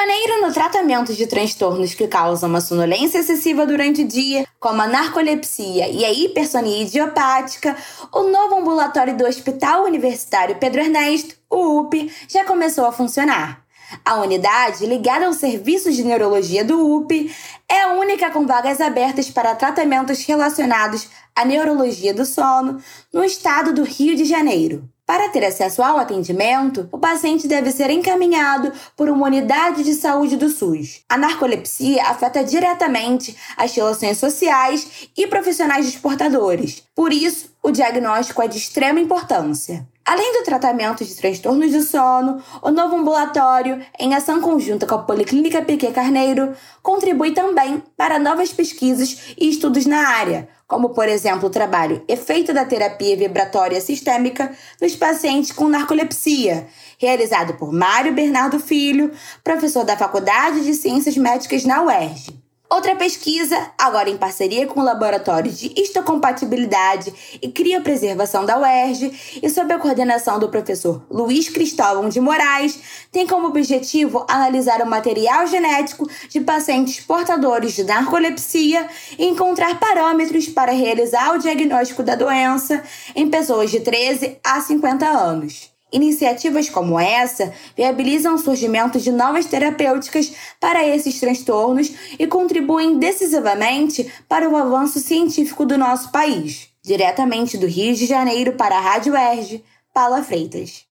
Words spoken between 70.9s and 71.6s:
Luiz